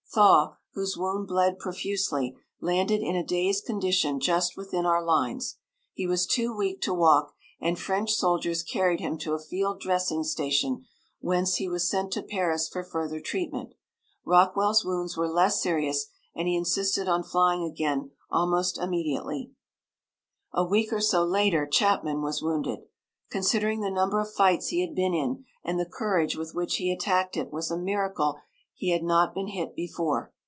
[0.13, 5.55] Thaw, whose wound bled profusely, landed in a dazed condition just within our lines.
[5.93, 10.25] He was too weak to walk, and French soldiers carried him to a field dressing
[10.25, 10.83] station,
[11.21, 13.73] whence he was sent to Paris for further treatment.
[14.25, 19.53] Rockwell's wounds were less serious and he insisted on flying again almost immediately.
[20.51, 22.79] A week or so later Chapman was wounded.
[23.29, 26.91] Considering the number of fights he had been in and the courage with which he
[26.91, 28.41] attacked it was a miracle
[28.73, 30.33] he had not been hit before.